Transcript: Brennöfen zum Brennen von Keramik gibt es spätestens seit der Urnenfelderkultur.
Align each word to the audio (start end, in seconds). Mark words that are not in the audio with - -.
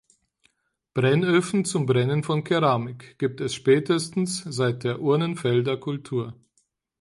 Brennöfen 0.95 1.63
zum 1.63 1.85
Brennen 1.85 2.23
von 2.23 2.43
Keramik 2.43 3.19
gibt 3.19 3.39
es 3.39 3.53
spätestens 3.53 4.43
seit 4.43 4.83
der 4.83 4.99
Urnenfelderkultur. 4.99 6.33